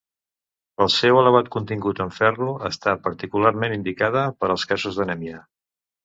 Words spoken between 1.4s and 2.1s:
contingut